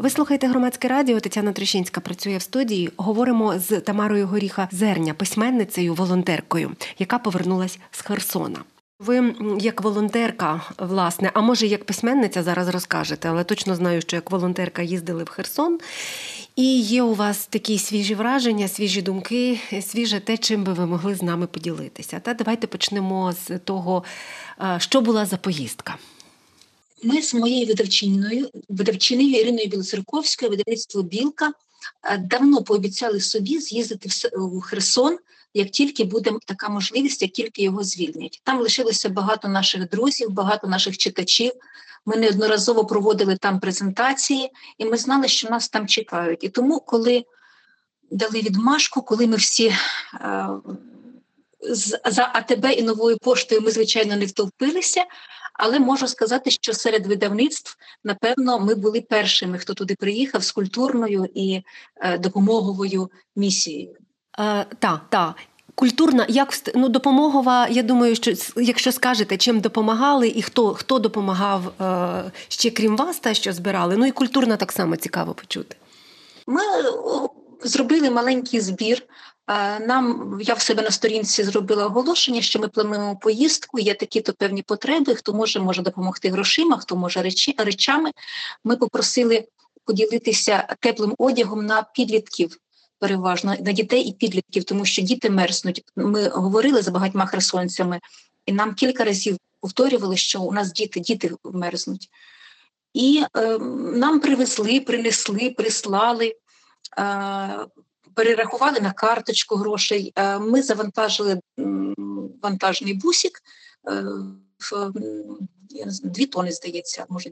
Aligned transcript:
Ви 0.00 0.10
слухаєте 0.10 0.46
громадське 0.46 0.88
радіо. 0.88 1.20
Тетяна 1.20 1.52
Трещинська 1.52 2.00
працює 2.00 2.36
в 2.36 2.42
студії. 2.42 2.90
Говоримо 2.96 3.58
з 3.58 3.80
Тамарою 3.80 4.26
Горіха 4.26 4.68
Зерня, 4.72 5.14
письменницею, 5.14 5.94
волонтеркою, 5.94 6.70
яка 6.98 7.18
повернулась 7.18 7.78
з 7.90 8.00
Херсона. 8.00 8.58
Ви 8.98 9.34
як 9.60 9.82
волонтерка, 9.82 10.60
власне, 10.78 11.30
а 11.34 11.40
може 11.40 11.66
як 11.66 11.84
письменниця 11.84 12.42
зараз 12.42 12.68
розкажете, 12.68 13.28
але 13.28 13.44
точно 13.44 13.74
знаю, 13.74 14.00
що 14.00 14.16
як 14.16 14.30
волонтерка 14.30 14.82
їздили 14.82 15.24
в 15.24 15.28
Херсон, 15.28 15.78
і 16.56 16.80
є 16.80 17.02
у 17.02 17.14
вас 17.14 17.46
такі 17.46 17.78
свіжі 17.78 18.14
враження, 18.14 18.68
свіжі 18.68 19.02
думки, 19.02 19.60
свіже 19.82 20.20
те, 20.20 20.36
чим 20.36 20.64
би 20.64 20.72
ви 20.72 20.86
могли 20.86 21.14
з 21.14 21.22
нами 21.22 21.46
поділитися. 21.46 22.20
Та 22.20 22.34
давайте 22.34 22.66
почнемо 22.66 23.32
з 23.32 23.58
того, 23.58 24.04
що 24.78 25.00
була 25.00 25.26
за 25.26 25.36
поїздка. 25.36 25.96
Ми 27.02 27.22
з 27.22 27.34
моєю 27.34 27.66
видавчиною, 27.66 28.50
видавчиною 28.68 29.30
Іриною 29.30 29.66
Білоцерковською, 29.66 30.50
видавництво 30.50 31.02
Білка, 31.02 31.52
давно 32.18 32.62
пообіцяли 32.62 33.20
собі 33.20 33.60
з'їздити 33.60 34.08
в 34.36 34.60
Херсон 34.60 35.18
як 35.54 35.70
тільки 35.70 36.04
буде 36.04 36.32
така 36.46 36.68
можливість, 36.68 37.22
як 37.22 37.30
тільки 37.30 37.62
його 37.62 37.82
звільнять. 37.82 38.40
Там 38.44 38.60
лишилося 38.60 39.08
багато 39.08 39.48
наших 39.48 39.88
друзів, 39.88 40.30
багато 40.30 40.66
наших 40.66 40.98
читачів. 40.98 41.52
Ми 42.06 42.16
неодноразово 42.16 42.84
проводили 42.84 43.36
там 43.36 43.60
презентації, 43.60 44.50
і 44.78 44.84
ми 44.84 44.96
знали, 44.96 45.28
що 45.28 45.50
нас 45.50 45.68
там 45.68 45.86
чекають. 45.86 46.44
І 46.44 46.48
тому, 46.48 46.80
коли 46.80 47.24
дали 48.10 48.40
відмашку, 48.40 49.02
коли 49.02 49.26
ми 49.26 49.36
всі 49.36 49.66
е, 49.66 49.76
за 52.06 52.30
АТБ 52.34 52.66
і 52.78 52.82
новою 52.82 53.18
поштою 53.18 53.60
ми, 53.60 53.70
звичайно, 53.70 54.16
не 54.16 54.26
втовпилися, 54.26 55.04
але 55.54 55.78
можу 55.78 56.08
сказати, 56.08 56.50
що 56.50 56.72
серед 56.72 57.06
видавництв, 57.06 57.76
напевно, 58.04 58.60
ми 58.60 58.74
були 58.74 59.00
першими, 59.00 59.58
хто 59.58 59.74
туди 59.74 59.94
приїхав 59.98 60.44
з 60.44 60.52
культурною 60.52 61.28
і 61.34 61.62
е, 61.96 62.18
допомоговою 62.18 63.10
місією. 63.36 63.96
Е, 64.38 64.66
Так, 64.78 65.00
так. 65.08 65.34
Культурна, 65.74 66.26
як 66.28 66.48
ну, 66.74 66.88
допомогова, 66.88 67.68
я 67.68 67.82
думаю, 67.82 68.16
що 68.16 68.32
якщо 68.56 68.92
скажете, 68.92 69.36
чим 69.36 69.60
допомагали 69.60 70.28
і 70.28 70.42
хто 70.42 70.74
хто 70.74 70.98
допомагав 70.98 71.72
е, 71.80 72.32
ще 72.48 72.70
крім 72.70 72.96
вас, 72.96 73.18
та 73.18 73.34
що 73.34 73.52
збирали, 73.52 73.96
ну 73.96 74.06
і 74.06 74.10
культурна 74.10 74.56
так 74.56 74.72
само 74.72 74.96
цікаво 74.96 75.34
почути. 75.34 75.76
Ми 76.46 76.62
зробили 77.64 78.10
маленький 78.10 78.60
збір. 78.60 79.02
Е, 79.50 79.80
нам 79.80 80.38
я 80.42 80.54
в 80.54 80.60
себе 80.60 80.82
на 80.82 80.90
сторінці 80.90 81.44
зробила 81.44 81.86
оголошення, 81.86 82.42
що 82.42 82.58
ми 82.58 82.68
плануємо 82.68 83.16
поїздку. 83.16 83.78
Є 83.78 83.94
такі-то 83.94 84.32
певні 84.32 84.62
потреби. 84.62 85.14
Хто 85.14 85.32
може, 85.32 85.60
може 85.60 85.82
допомогти 85.82 86.30
грошима, 86.30 86.76
хто 86.76 86.96
може 86.96 87.22
речі, 87.22 87.54
речами. 87.58 88.10
Ми 88.64 88.76
попросили 88.76 89.48
поділитися 89.84 90.76
теплим 90.80 91.14
одягом 91.18 91.66
на 91.66 91.82
підлітків 91.82 92.58
переважно 93.00 93.56
на 93.60 93.72
дітей 93.72 94.02
і 94.02 94.12
підлітків, 94.12 94.64
тому 94.64 94.84
що 94.84 95.02
діти 95.02 95.30
мерзнуть. 95.30 95.84
Ми 95.96 96.28
говорили 96.28 96.82
з 96.82 96.88
багатьма 96.88 97.26
херсонцями, 97.26 98.00
і 98.46 98.52
нам 98.52 98.74
кілька 98.74 99.04
разів 99.04 99.36
повторювали, 99.60 100.16
що 100.16 100.42
у 100.42 100.52
нас 100.52 100.72
діти, 100.72 101.00
діти 101.00 101.34
мерзнуть. 101.44 102.08
І 102.94 103.24
е, 103.36 103.58
нам 103.78 104.20
привезли, 104.20 104.80
принесли, 104.80 105.50
прислали, 105.50 106.34
е, 106.98 107.66
перерахували 108.20 108.80
на 108.80 108.92
карточку 108.92 109.56
грошей. 109.56 110.12
Е, 110.16 110.38
ми 110.38 110.62
завантажили 110.62 111.32
е, 111.32 111.40
вантажний 112.42 112.94
бусик. 112.94 113.42
Е, 113.88 114.04
в 114.70 114.92
дві 116.04 116.26
тони, 116.26 116.52
здається, 116.52 117.06
може 117.08 117.30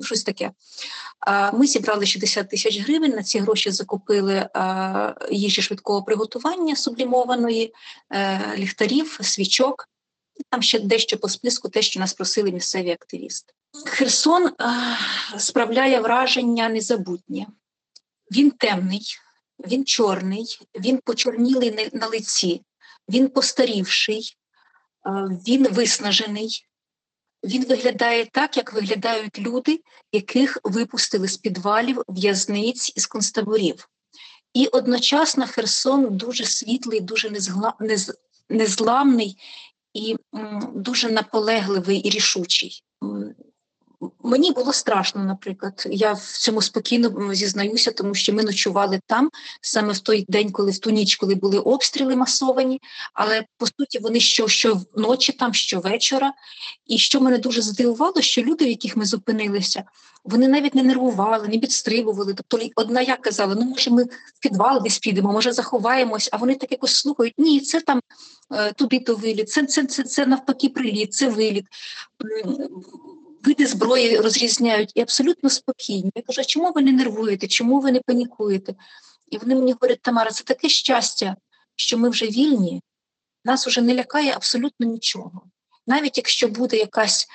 щось 0.00 0.22
таке. 0.22 0.50
Ми 1.52 1.66
зібрали 1.66 2.06
60 2.06 2.50
тисяч 2.50 2.80
гривень. 2.80 3.10
На 3.10 3.22
ці 3.22 3.38
гроші 3.38 3.70
закупили 3.70 4.48
їжі 5.30 5.62
швидкого 5.62 6.02
приготування 6.02 6.76
сублімованої, 6.76 7.74
е, 8.10 8.40
ліхтарів, 8.56 9.18
свічок. 9.22 9.88
Там 10.50 10.62
ще 10.62 10.80
дещо 10.80 11.18
по 11.18 11.28
списку, 11.28 11.68
те, 11.68 11.82
що 11.82 12.00
нас 12.00 12.12
просили 12.12 12.52
місцеві 12.52 12.90
активісти. 12.90 13.52
Херсон 13.86 14.50
справляє 15.38 16.00
враження 16.00 16.68
незабутнє. 16.68 17.46
Він 18.30 18.50
темний, 18.50 19.16
він 19.66 19.84
чорний, 19.84 20.58
він 20.80 20.98
почорнілий 21.04 21.90
на 21.92 22.06
лиці, 22.06 22.62
він 23.08 23.28
постарівший, 23.28 24.36
він 25.48 25.68
виснажений. 25.68 26.66
Він 27.44 27.64
виглядає 27.64 28.26
так, 28.26 28.56
як 28.56 28.72
виглядають 28.72 29.38
люди, 29.38 29.80
яких 30.12 30.58
випустили 30.64 31.28
з 31.28 31.36
підвалів, 31.36 32.02
в'язниць 32.08 32.92
і 32.96 33.00
з 33.00 33.06
концтаборів. 33.06 33.88
І 34.54 34.66
одночасно 34.66 35.46
Херсон 35.46 36.16
дуже 36.16 36.44
світлий, 36.44 37.00
дуже 37.00 37.32
незламний 38.48 39.36
і 39.94 40.16
дуже 40.74 41.10
наполегливий 41.10 41.98
і 41.98 42.10
рішучий. 42.10 42.84
Мені 44.22 44.52
було 44.52 44.72
страшно, 44.72 45.24
наприклад. 45.24 45.86
Я 45.90 46.12
в 46.12 46.38
цьому 46.38 46.62
спокійно 46.62 47.34
зізнаюся, 47.34 47.90
тому 47.90 48.14
що 48.14 48.32
ми 48.32 48.42
ночували 48.42 49.00
там 49.06 49.30
саме 49.60 49.92
в 49.92 49.98
той 49.98 50.24
день, 50.28 50.52
коли 50.52 50.70
в 50.70 50.78
ту 50.78 50.90
ніч, 50.90 51.16
коли 51.16 51.34
були 51.34 51.58
обстріли 51.58 52.16
масовані, 52.16 52.80
але 53.14 53.44
по 53.58 53.66
суті 53.66 53.98
вони 53.98 54.20
що 54.20 54.48
що 54.48 54.80
вночі, 54.94 55.32
там, 55.32 55.54
що 55.54 55.80
вечора. 55.80 56.32
І 56.86 56.98
що 56.98 57.20
мене 57.20 57.38
дуже 57.38 57.62
здивувало, 57.62 58.20
що 58.20 58.42
люди, 58.42 58.64
в 58.64 58.68
яких 58.68 58.96
ми 58.96 59.04
зупинилися, 59.04 59.84
вони 60.24 60.48
навіть 60.48 60.74
не 60.74 60.82
нервували, 60.82 61.48
не 61.48 61.58
підстрибували. 61.58 62.34
Тобто, 62.34 62.68
одна 62.76 63.00
я 63.00 63.16
казала, 63.16 63.54
ну 63.54 63.62
може, 63.62 63.90
ми 63.90 64.04
в 64.04 64.08
підвал 64.40 64.82
десь 64.82 64.98
підемо, 64.98 65.32
може 65.32 65.52
заховаємось, 65.52 66.28
а 66.32 66.36
вони 66.36 66.54
так 66.54 66.72
якось 66.72 66.94
слухають. 66.94 67.34
Ні, 67.38 67.60
це 67.60 67.80
там 67.80 68.00
е, 68.52 68.72
туди 68.72 69.00
то 69.00 69.14
виліт, 69.14 69.50
це, 69.50 69.66
це, 69.66 69.84
це, 69.84 70.02
це 70.02 70.26
навпаки 70.26 70.68
приліт, 70.68 71.14
це 71.14 71.28
виліт 71.28 71.64
види 73.44 73.66
зброї 73.66 74.16
розрізняють 74.16 74.92
і 74.94 75.00
абсолютно 75.00 75.50
спокійні. 75.50 76.10
Я 76.14 76.22
кажу, 76.22 76.42
чому 76.46 76.72
ви 76.72 76.82
не 76.82 76.92
нервуєте, 76.92 77.46
чому 77.46 77.80
ви 77.80 77.92
не 77.92 78.00
панікуєте? 78.00 78.74
І 79.30 79.38
вони 79.38 79.54
мені 79.54 79.72
говорять, 79.72 80.02
Тамара, 80.02 80.30
це 80.30 80.44
таке 80.44 80.68
щастя, 80.68 81.36
що 81.76 81.98
ми 81.98 82.08
вже 82.08 82.26
вільні, 82.26 82.82
нас 83.44 83.66
вже 83.66 83.80
не 83.80 83.94
лякає 83.94 84.32
абсолютно 84.32 84.86
нічого. 84.86 85.42
Навіть 85.86 86.16
якщо 86.16 86.48
буде 86.48 86.76
якась 86.76 87.28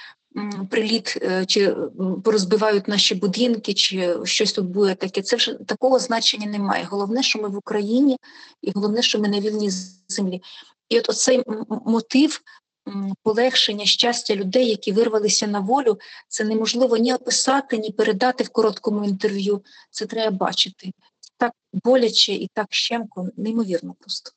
приліт, 0.69 1.17
е, 1.21 1.45
чи 1.45 1.75
порозбивають 2.23 2.87
наші 2.87 3.15
будинки, 3.15 3.73
чи 3.73 4.17
щось 4.23 4.53
тут 4.53 4.65
буде 4.65 4.95
таке, 4.95 5.21
це 5.21 5.35
вже 5.35 5.53
такого 5.53 5.99
значення 5.99 6.47
немає. 6.47 6.87
Головне, 6.89 7.23
що 7.23 7.41
ми 7.41 7.49
в 7.49 7.57
Україні, 7.57 8.17
і 8.61 8.71
головне, 8.75 9.01
що 9.01 9.19
ми 9.19 9.27
на 9.27 9.39
вільній 9.39 9.69
землі. 10.07 10.41
І 10.89 10.99
от 10.99 11.09
оцей 11.09 11.43
мотив 11.85 12.41
полегшення 13.23 13.85
щастя 13.85 14.35
людей, 14.35 14.69
які 14.69 14.91
вирвалися 14.91 15.47
на 15.47 15.59
волю, 15.59 15.99
це 16.27 16.43
неможливо 16.43 16.97
ні 16.97 17.13
описати, 17.13 17.77
ні 17.77 17.91
передати 17.91 18.43
в 18.43 18.49
короткому 18.49 19.05
інтерв'ю. 19.05 19.61
Це 19.91 20.05
треба 20.05 20.37
бачити. 20.37 20.91
Так 21.37 21.51
боляче 21.83 22.33
і 22.33 22.49
так 22.53 22.67
щемко, 22.69 23.29
неймовірно 23.37 23.95
просто. 23.99 24.31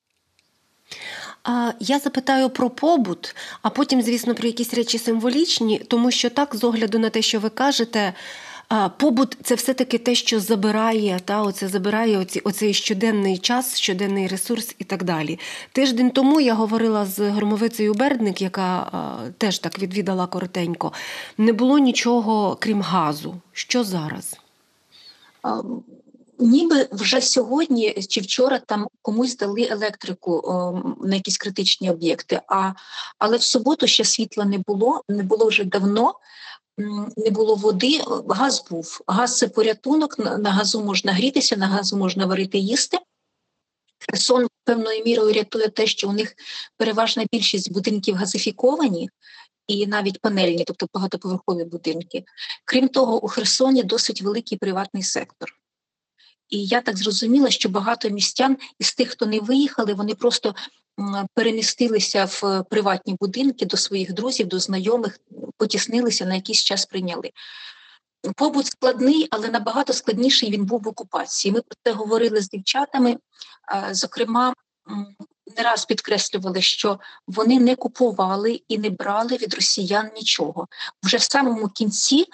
Я 1.80 1.98
запитаю 1.98 2.50
про 2.50 2.70
побут, 2.70 3.36
а 3.62 3.70
потім, 3.70 4.02
звісно, 4.02 4.34
про 4.34 4.46
якісь 4.46 4.74
речі 4.74 4.98
символічні, 4.98 5.78
тому 5.78 6.10
що 6.10 6.30
так, 6.30 6.56
з 6.56 6.64
огляду 6.64 6.98
на 6.98 7.10
те, 7.10 7.22
що 7.22 7.40
ви 7.40 7.50
кажете. 7.50 8.14
Побут 8.96 9.36
це 9.42 9.54
все-таки 9.54 9.98
те, 9.98 10.14
що 10.14 10.40
забирає, 10.40 11.20
та 11.24 11.42
оце 11.42 11.68
забирає 11.68 12.18
оці, 12.18 12.40
оцей 12.40 12.74
щоденний 12.74 13.38
час, 13.38 13.78
щоденний 13.78 14.26
ресурс 14.26 14.74
і 14.78 14.84
так 14.84 15.04
далі. 15.04 15.38
Тиждень 15.72 16.10
тому 16.10 16.40
я 16.40 16.54
говорила 16.54 17.06
з 17.06 17.18
громовицею 17.30 17.94
Бердник, 17.94 18.42
яка 18.42 18.62
а, 18.62 19.16
теж 19.38 19.58
так 19.58 19.78
відвідала 19.78 20.26
коротенько. 20.26 20.92
Не 21.38 21.52
було 21.52 21.78
нічого 21.78 22.56
крім 22.60 22.82
газу. 22.82 23.34
Що 23.52 23.84
зараз? 23.84 24.36
А, 25.42 25.62
ніби 26.38 26.88
вже 26.92 27.20
сьогодні 27.20 27.92
чи 28.08 28.20
вчора 28.20 28.58
там 28.58 28.86
комусь 29.02 29.36
дали 29.36 29.68
електрику 29.70 30.32
о, 30.44 30.82
на 31.06 31.14
якісь 31.14 31.38
критичні 31.38 31.90
об'єкти, 31.90 32.40
а, 32.48 32.72
але 33.18 33.36
в 33.36 33.42
суботу 33.42 33.86
ще 33.86 34.04
світла 34.04 34.44
не 34.44 34.58
було, 34.58 35.02
не 35.08 35.22
було 35.22 35.46
вже 35.46 35.64
давно 35.64 36.14
не 37.17 37.31
було 37.31 37.55
води, 37.55 38.00
газ 38.29 38.64
був. 38.70 39.00
Газ 39.06 39.38
це 39.38 39.49
порятунок, 39.49 40.19
на 40.19 40.50
газу 40.50 40.84
можна 40.84 41.12
грітися, 41.12 41.56
на 41.56 41.67
газу 41.67 41.96
можна 41.96 42.26
варити 42.26 42.58
їсти. 42.58 42.99
Херсон 43.99 44.49
певною 44.64 45.05
мірою 45.05 45.32
рятує 45.32 45.69
те, 45.69 45.87
що 45.87 46.08
у 46.08 46.12
них 46.12 46.34
переважна 46.76 47.26
більшість 47.32 47.73
будинків 47.73 48.14
газифіковані 48.14 49.11
і 49.67 49.87
навіть 49.87 50.20
панельні, 50.20 50.64
тобто 50.64 50.87
багатоповерхові 50.94 51.64
будинки. 51.64 52.25
Крім 52.64 52.88
того, 52.88 53.25
у 53.25 53.28
Херсоні 53.28 53.82
досить 53.82 54.23
великий 54.23 54.58
приватний 54.58 55.02
сектор. 55.02 55.49
І 56.49 56.64
я 56.64 56.81
так 56.81 56.99
зрозуміла, 56.99 57.50
що 57.50 57.69
багато 57.69 58.11
містян 58.11 58.56
із 58.78 58.94
тих, 58.94 59.11
хто 59.11 59.26
не 59.26 59.40
виїхали, 59.40 59.94
вони 59.94 60.14
просто 60.14 60.55
перемістилися 61.35 62.25
в 62.25 62.64
приватні 62.70 63.17
будинки 63.20 63.67
до 63.67 63.76
своїх 63.76 64.12
друзів, 64.12 64.46
до 64.46 64.58
знайомих, 64.58 65.20
потіснилися 65.62 66.25
на 66.26 66.35
якийсь 66.35 66.64
час 66.64 66.87
прийняли. 66.87 67.31
побут 68.37 68.67
складний, 68.67 69.29
але 69.31 69.49
набагато 69.49 69.93
складніший 69.93 70.50
він 70.50 70.64
був 70.64 70.82
в 70.82 70.88
окупації. 70.88 71.53
Ми 71.53 71.61
про 71.61 71.76
це 71.85 71.93
говорили 71.93 72.41
з 72.41 72.49
дівчатами. 72.49 73.19
Зокрема, 73.91 74.55
не 75.56 75.62
раз 75.62 75.85
підкреслювали, 75.85 76.62
що 76.62 77.00
вони 77.26 77.61
не 77.61 77.76
купували 77.76 78.61
і 78.69 78.79
не 78.79 78.91
брали 78.91 79.37
від 79.37 79.55
росіян 79.55 80.11
нічого. 80.17 80.67
Вже 81.03 81.17
в 81.17 81.23
самому 81.23 81.69
кінці, 81.69 82.26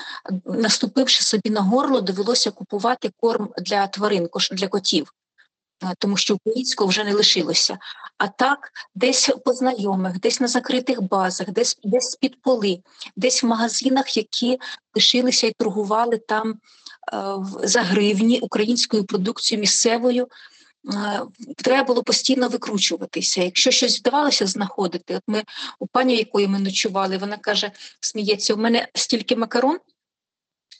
наступивши 0.45 1.23
собі 1.23 1.51
на 1.51 1.61
горло, 1.61 2.01
довелося 2.01 2.51
купувати 2.51 3.11
корм 3.21 3.51
для 3.59 3.87
тварин, 3.87 4.29
для 4.53 4.69
котів. 4.69 5.13
Тому 5.99 6.17
що 6.17 6.35
українського 6.35 6.89
вже 6.89 7.05
не 7.05 7.15
лишилося. 7.15 7.79
А 8.19 8.29
так, 8.29 8.73
десь 8.95 9.31
по 9.45 9.53
знайомих, 9.53 10.21
десь 10.21 10.41
на 10.41 10.49
закритих 10.49 11.03
базах, 11.03 11.51
десь 11.51 11.79
десь 11.85 12.17
під 12.17 12.43
поли, 12.43 12.83
десь 13.17 13.43
в 13.43 13.47
магазинах, 13.47 14.17
які 14.17 14.59
лишилися 14.95 15.47
і 15.47 15.53
торгували 15.53 16.19
там 16.19 16.51
е, 16.51 16.57
за 17.63 17.83
гривні 17.83 18.41
українською 18.41 19.05
продукцією 19.05 19.61
місцевою. 19.61 20.29
Е, 20.95 21.23
треба 21.57 21.85
було 21.85 22.03
постійно 22.03 22.49
викручуватися. 22.49 23.43
Якщо 23.43 23.71
щось 23.71 23.99
вдавалося 24.01 24.47
знаходити, 24.47 25.17
от 25.17 25.23
ми 25.27 25.45
у 25.79 25.87
пані, 25.87 26.17
якої 26.17 26.49
ми 26.49 26.59
ночували, 26.59 27.19
вона 27.19 27.37
каже: 27.37 27.71
сміється, 28.01 28.55
у 28.55 28.57
мене 28.57 28.89
стільки 28.95 29.37
макарон. 29.37 29.79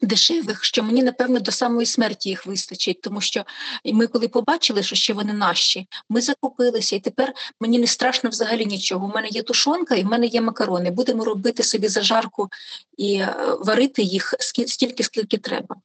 Дешевих, 0.03 0.65
що 0.65 0.83
мені 0.83 1.03
напевно 1.03 1.41
до 1.41 1.53
самої 1.53 1.87
смерті 1.87 2.29
їх 2.29 2.47
вистачить, 2.47 3.01
тому 3.01 3.21
що 3.21 3.45
ми, 3.85 4.07
коли 4.07 4.29
побачили, 4.29 4.83
що 4.83 4.97
ще 4.97 5.13
вони 5.13 5.33
наші, 5.33 5.87
ми 6.09 6.21
закупилися, 6.21 6.97
і 6.97 7.01
тепер 7.01 7.35
мені 7.61 7.79
не 7.79 7.87
страшно 7.87 8.31
взагалі 8.31 8.67
нічого. 8.67 9.07
У 9.07 9.15
мене 9.15 9.29
є 9.29 9.43
тушонка 9.43 9.95
і 9.95 10.03
в 10.03 10.07
мене 10.07 10.27
є 10.27 10.41
макарони. 10.41 10.91
Будемо 10.91 11.25
робити 11.25 11.63
собі 11.63 11.89
зажарку 11.89 12.49
і 12.97 13.15
е, 13.15 13.35
варити 13.61 14.03
їх 14.03 14.35
стільки, 14.41 15.05
скільки 15.05 15.39
треба. 15.39 15.77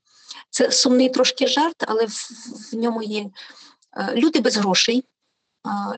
Це 0.49 0.71
сумний 0.71 1.09
трошки 1.09 1.47
жарт, 1.47 1.83
але 1.87 2.05
в, 2.05 2.29
в 2.71 2.75
ньому 2.75 3.03
є 3.03 3.25
Е, 3.97 4.15
люди 4.15 4.39
без 4.39 4.57
грошей, 4.57 5.03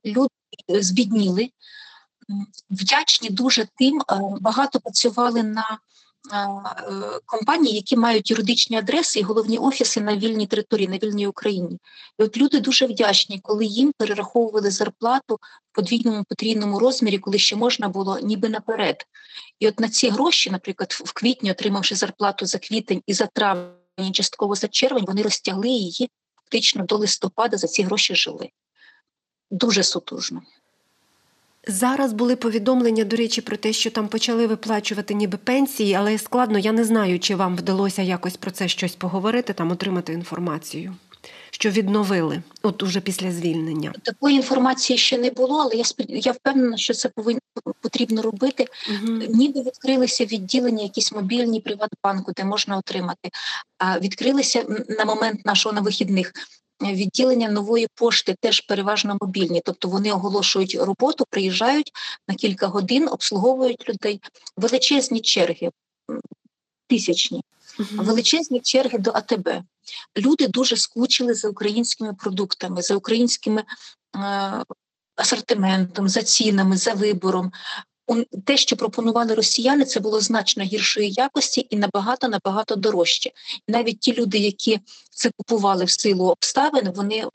люди 0.06 0.30
збідніли, 0.70 1.50
вдячні 2.70 3.30
дуже 3.30 3.68
тим, 3.78 4.02
е, 4.02 4.04
багато 4.42 4.80
працювали 4.80 5.44
на 5.44 5.80
е, 6.33 6.60
компанії, 7.25 7.75
які 7.75 7.98
мають 7.98 8.31
юридичні 8.31 8.77
адреси 8.77 9.19
і 9.19 9.24
головні 9.24 9.57
офіси 9.57 10.01
на 10.01 10.16
вільній 10.16 10.48
території, 10.48 10.88
на 10.88 10.98
вільній 10.98 11.27
Україні. 11.27 11.80
І 12.19 12.24
от 12.24 12.38
люди 12.38 12.60
дуже 12.60 12.86
вдячні, 12.86 13.39
коли 13.39 13.66
їм 13.66 13.92
перераховували 13.98 14.72
зарплату 14.72 15.36
в 15.72 15.75
подвійному 15.75 16.24
потрійному 16.30 16.80
розмірі, 16.80 17.19
коли 17.19 17.39
ще 17.39 17.56
можна 17.56 17.89
було 17.89 18.19
ніби 18.19 18.50
наперед. 18.50 19.06
І 19.60 19.68
от 19.68 19.80
на 19.80 19.89
ці 19.89 20.10
гроші, 20.10 20.51
наприклад, 20.51 20.92
в 20.92 21.13
квітні, 21.13 21.51
отримавши 21.51 21.95
зарплату 21.95 22.45
за 22.45 22.57
квітень 22.57 23.01
і 23.07 23.13
за 23.13 23.25
травень, 23.25 24.13
частково 24.13 24.56
за 24.56 24.68
червень, 24.68 25.06
вони 25.07 25.21
розтягли 25.21 25.69
її 25.69 26.10
фактично 26.36 26.86
до 26.86 26.98
листопада 26.98 27.57
за 27.57 27.68
ці 27.68 27.83
гроші 27.83 28.16
жили. 28.16 28.50
Дуже 29.51 29.83
сутужно. 29.83 30.42
Зараз 31.68 32.14
були 32.14 32.36
повідомлення, 32.36 33.04
до 33.04 33.16
речі, 33.16 33.42
про 33.42 33.58
те, 33.58 33.74
що 33.74 33.92
там 33.92 34.08
почали 34.08 34.48
виплачувати 34.48 35.14
ніби 35.14 35.38
пенсії, 35.38 35.94
але 35.94 36.18
складно, 36.18 36.60
я 36.60 36.72
не 36.72 36.84
знаю, 36.84 37.20
чи 37.20 37.36
вам 37.36 37.56
вдалося 37.56 38.02
якось 38.02 38.38
про 38.38 38.52
це 38.52 38.68
щось 38.68 38.96
поговорити, 38.96 39.54
там 39.54 39.72
отримати 39.72 40.14
інформацію, 40.14 40.96
що 41.52 41.70
відновили, 41.70 42.42
от 42.62 42.84
уже 42.84 43.00
після 43.00 43.32
звільнення. 43.32 43.94
Такої 44.04 44.36
інформації 44.36 44.98
ще 44.98 45.18
не 45.18 45.32
було, 45.32 45.60
але 45.60 45.76
я 45.76 45.84
я 46.08 46.32
впевнена, 46.32 46.78
що 46.78 46.94
це 46.94 47.10
повинно 47.10 47.40
потрібно 47.82 48.22
робити. 48.22 48.68
Угу. 48.90 49.14
Ніби 49.30 49.62
відкрилися 49.62 50.26
відділення, 50.26 50.84
якісь 50.84 51.12
мобільні 51.12 51.62
Приватбанку, 51.62 52.32
де 52.38 52.44
можна 52.44 52.78
отримати. 52.78 53.30
А 53.78 54.00
відкрилися 54.00 54.66
на 54.90 55.06
момент 55.06 55.46
нашого 55.46 55.76
на 55.76 55.82
вихідних. 55.82 56.34
Відділення 56.81 57.50
нової 57.50 57.88
пошти 57.95 58.36
теж 58.39 58.62
переважно 58.62 59.18
мобільні, 59.22 59.62
тобто 59.66 59.89
вони 59.89 60.12
оголошують 60.12 60.75
роботу, 60.75 61.25
приїжджають 61.30 61.92
на 62.27 62.36
кілька 62.36 62.68
годин, 62.68 63.07
обслуговують 63.07 63.89
людей. 63.89 64.22
Величезні 64.57 65.22
черги, 65.22 65.72
тисячні, 66.88 67.44
uh 67.80 68.06
величезні 68.06 68.60
черги 68.60 68.98
до 68.98 69.12
АТБ. 69.12 69.50
Люди 70.18 70.48
дуже 70.48 70.77
скучили 70.77 71.33
за 71.33 71.50
українськими 71.50 72.13
продуктами, 72.13 72.81
за 72.81 72.95
українськими 72.95 73.63
е, 74.16 74.63
асортиментом, 75.16 76.10
за 76.10 76.24
цінами, 76.24 76.78
за 76.78 76.94
вибором. 76.94 77.51
Те, 78.46 78.57
що 78.57 78.75
пропонували 78.75 79.34
росіяни, 79.34 79.86
це 79.86 80.00
було 80.00 80.22
значно 80.22 80.63
гіршої 80.63 81.12
якості 81.12 81.68
і 81.69 81.75
набагато 81.75 82.28
набагато 82.28 82.75
дорожче. 82.75 83.31
Навіть 83.68 84.00
ті 84.00 84.13
люди, 84.13 84.38
які 84.38 84.80
це 85.10 85.31
купували 85.38 85.86
в 85.86 85.90
силу 85.90 86.25
обставин, 86.25 86.92
вони 86.96 87.25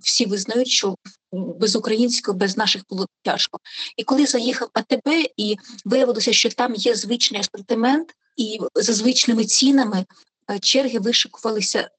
всі 0.00 0.26
визнають, 0.26 0.68
що 0.68 0.96
без 1.32 1.76
українського, 1.76 2.38
без 2.38 2.56
наших 2.56 2.82
було 2.90 3.06
тяжко. 3.22 3.58
І 3.96 4.04
коли 4.04 4.26
заїхав 4.26 4.68
АТБ, 4.72 5.08
і 5.36 5.56
виявилося, 5.84 6.32
що 6.32 6.48
там 6.48 6.74
є 6.74 6.94
звичний 6.94 7.40
асортимент, 7.40 8.14
і 8.36 8.58
за 8.74 8.92
звичними 8.92 9.44
цінами 9.44 10.04
черги 10.60 10.98
вишикувалися 10.98 11.90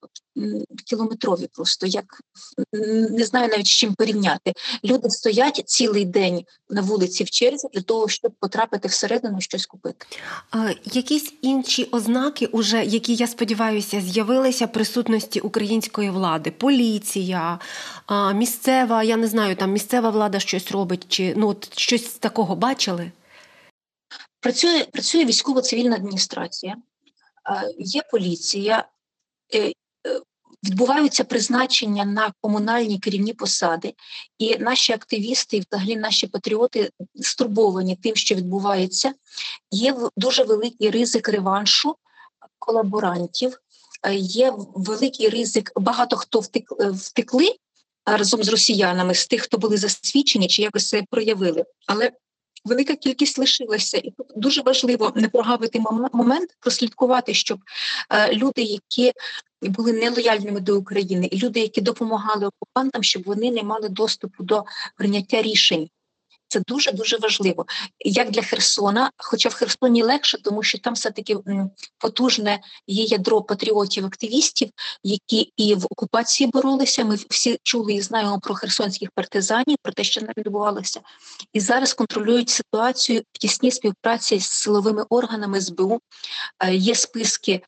кілометрові, 0.86 1.48
просто 1.54 1.88
як 1.88 2.06
не 3.10 3.24
знаю 3.24 3.48
навіть 3.48 3.68
з 3.68 3.70
чим 3.70 3.94
порівняти. 3.94 4.54
Люди 4.84 5.10
стоять 5.10 5.64
цілий 5.66 6.06
день 6.06 6.46
на 6.70 6.82
вулиці 6.82 7.24
в 7.24 7.30
черзі 7.30 7.68
для 7.74 7.82
того, 7.82 8.10
щоб 8.10 8.32
потрапити 8.40 8.88
всередину 8.88 9.42
щось 9.42 9.66
купити. 9.66 10.06
А, 10.52 10.72
якісь 10.86 11.34
інші 11.42 11.88
ознаки, 11.92 12.46
уже 12.46 12.86
які 12.86 13.16
я 13.16 13.28
сподіваюся, 13.28 14.02
з'явилися 14.02 14.68
присутності 14.68 15.40
української 15.40 16.10
влади, 16.10 16.52
поліція, 16.52 17.60
а, 18.06 18.34
місцева. 18.34 19.04
Я 19.04 19.18
не 19.18 19.28
знаю, 19.28 19.56
там 19.56 19.72
місцева 19.72 20.10
влада 20.10 20.40
щось 20.40 20.72
робить, 20.72 21.06
чи 21.10 21.34
ну 21.38 21.48
от 21.48 21.80
щось 21.80 22.04
такого 22.04 22.56
бачили. 22.56 23.12
Працює 24.40 24.86
працює 24.92 25.26
військово-цивільна 25.26 25.96
адміністрація 25.96 26.76
є 27.80 28.02
поліція, 28.12 28.88
е, 29.56 29.60
е, 29.60 29.74
відбуваються 30.64 31.24
призначення 31.24 32.06
на 32.06 32.34
комунальні 32.42 33.00
керівні 33.00 33.34
посади, 33.34 33.94
і 34.38 34.58
наші 34.58 34.94
активісти, 34.94 35.58
і 35.58 35.64
взагалі 35.70 35.96
наші 35.96 36.28
патріоти 36.28 36.92
стурбовані 37.16 37.96
тим, 37.96 38.16
що 38.16 38.36
відбувається. 38.36 39.14
Є 39.72 39.96
дуже 40.18 40.44
великий 40.44 40.90
ризик 40.90 41.30
реваншу 41.30 41.96
колаборантів, 42.60 43.60
е, 44.04 44.16
є 44.16 44.54
великий 44.76 45.30
ризик, 45.30 45.72
багато 45.76 46.16
хто 46.16 46.44
втекли 46.80 47.56
разом 48.06 48.44
з 48.44 48.50
росіянами, 48.50 49.16
з 49.16 49.28
тих, 49.28 49.42
хто 49.42 49.58
були 49.58 49.78
засвідчені 49.78 50.48
чи 50.48 50.62
якось 50.62 50.90
це 50.90 51.04
проявили. 51.10 51.66
Але 51.88 52.12
велика 52.66 52.96
кількість 52.96 53.38
лишилася, 53.38 53.98
і 53.98 54.12
тут 54.12 54.28
дуже 54.36 54.62
важливо 54.62 55.14
не 55.16 55.30
прогавити 55.30 55.84
момент, 56.14 56.58
прослідкувати, 56.60 57.34
щоб 57.34 57.60
е, 58.10 58.34
люди, 58.34 58.62
які 58.62 59.12
були 59.62 59.94
нелояльними 59.94 60.60
до 60.60 60.78
України, 60.78 61.26
і 61.32 61.38
люди, 61.38 61.60
які 61.60 61.82
допомагали 61.82 62.48
окупантам, 62.48 63.04
щоб 63.04 63.24
вони 63.24 63.52
не 63.52 63.64
мали 63.64 63.90
доступу 63.90 64.44
до 64.44 64.64
прийняття 64.98 65.42
рішень. 65.42 65.90
Це 66.48 66.62
дуже 66.68 66.92
дуже 66.92 67.18
важливо, 67.18 67.66
як 68.00 68.32
для 68.32 68.42
Херсона. 68.42 69.12
Хоча 69.18 69.50
в 69.50 69.54
Херсоні 69.54 70.04
легше, 70.04 70.38
тому 70.44 70.64
що 70.64 70.78
там 70.78 70.94
все 70.94 71.12
таки 71.12 71.38
потужне 71.98 72.60
є 72.88 73.04
ядро 73.04 73.42
патріотів, 73.42 74.06
активістів, 74.06 74.70
які 75.04 75.54
і 75.58 75.76
в 75.76 75.86
окупації 75.86 76.50
боролися. 76.54 77.06
Ми 77.06 77.18
всі 77.30 77.60
чули 77.64 77.94
і 77.94 78.02
знаємо 78.02 78.40
про 78.40 78.56
херсонських 78.56 79.10
партизанів, 79.12 79.78
про 79.82 79.94
те, 79.94 80.04
що 80.04 80.22
не 80.22 80.34
відбувалося, 80.38 81.02
і 81.54 81.60
зараз 81.60 81.94
контролюють 81.94 82.50
ситуацію 82.50 83.22
в 83.34 83.38
тісній 83.38 83.72
співпраці 83.72 84.40
з 84.40 84.50
силовими 84.50 85.06
органами 85.10 85.62
СБУ. 85.62 86.00
Е, 86.60 86.76
є 86.76 86.96
списки. 86.96 87.62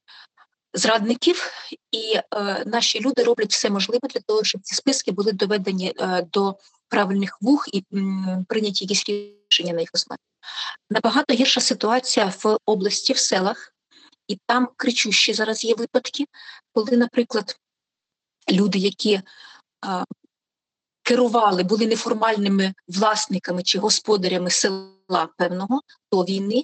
Зрадників 0.73 1.51
і 1.91 2.13
е, 2.15 2.63
наші 2.65 2.99
люди 2.99 3.23
роблять 3.23 3.51
все 3.51 3.69
можливе 3.69 4.07
для 4.13 4.19
того, 4.19 4.43
щоб 4.43 4.61
ці 4.61 4.75
списки 4.75 5.11
були 5.11 5.31
доведені 5.31 5.93
е, 5.99 6.27
до 6.33 6.55
правильних 6.89 7.37
вух 7.41 7.67
і 7.73 7.83
прийняті 8.47 8.85
якісь 8.85 9.05
рішення 9.09 9.73
на 9.73 9.79
їх 9.81 9.89
основі. 9.93 10.19
Набагато 10.89 11.33
гірша 11.33 11.61
ситуація 11.61 12.33
в 12.43 12.57
області, 12.65 13.13
в 13.13 13.17
селах, 13.17 13.73
і 14.27 14.39
там 14.45 14.67
кричущі 14.77 15.33
зараз 15.33 15.63
є 15.63 15.75
випадки, 15.75 16.25
коли, 16.73 16.97
наприклад, 16.97 17.59
люди, 18.51 18.79
які 18.79 19.21
а, 19.81 20.03
керували, 21.03 21.63
були 21.63 21.87
неформальними 21.87 22.73
власниками 22.87 23.63
чи 23.63 23.79
господарями 23.79 24.49
села 24.49 25.29
певного 25.37 25.81
до 26.11 26.23
війни. 26.23 26.63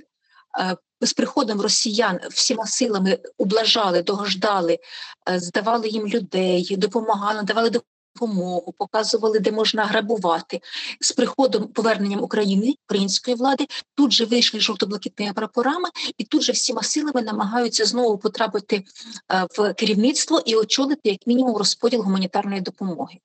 З 1.02 1.14
приходом 1.14 1.62
росіян 1.62 2.20
всіма 2.32 2.66
силами 2.66 3.20
ублажали, 3.38 4.02
догождали, 4.02 4.80
здавали 5.28 5.88
їм 5.88 6.08
людей, 6.08 6.76
допомагали, 6.78 7.44
давали 7.44 7.70
допомогу, 8.16 8.72
показували, 8.72 9.40
де 9.40 9.52
можна 9.52 9.86
грабувати. 9.86 10.62
З 11.02 11.12
приходом 11.12 11.68
поверненням 11.68 12.24
України, 12.24 12.76
української 12.86 13.38
влади, 13.38 13.68
тут 13.96 14.12
же 14.12 14.26
вийшли 14.26 14.60
жовто-блакитними 14.60 15.34
прапорами, 15.34 15.90
і 16.18 16.24
тут 16.24 16.42
же 16.42 16.52
всіма 16.52 16.84
силами 16.84 17.22
намагаються 17.22 17.86
знову 17.86 18.18
потрапити 18.18 18.84
е, 19.32 19.48
в 19.58 19.74
керівництво 19.74 20.42
і 20.46 20.56
очолити 20.56 21.10
як 21.10 21.28
мінімум 21.28 21.58
розподіл 21.58 22.02
гуманітарної 22.02 22.62
допомоги. 22.62 23.18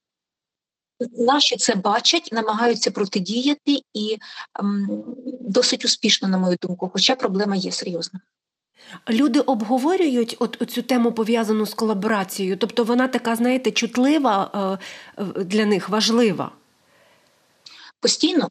Наші 1.19 1.57
це 1.57 1.75
бачать, 1.75 2.29
намагаються 2.33 2.91
протидіяти 2.91 3.79
і 3.95 4.19
ем, 4.61 5.05
досить 5.41 5.85
успішно, 5.85 6.29
на 6.29 6.39
мою 6.39 6.57
думку, 6.63 6.91
хоча 6.93 7.17
проблема 7.17 7.57
є 7.57 7.73
серйозна. 7.73 8.21
Люди 9.11 9.41
обговорюють 9.41 10.37
от 10.39 10.71
цю 10.71 10.83
тему 10.83 11.13
пов'язану 11.13 11.67
з 11.67 11.75
колаборацією, 11.75 12.57
тобто 12.57 12.85
вона 12.85 13.09
така, 13.09 13.37
знаєте, 13.37 13.71
чутлива 13.71 14.79
е, 15.19 15.25
для 15.25 15.65
них 15.65 15.89
важлива. 15.89 16.53
Постійно. 18.01 18.49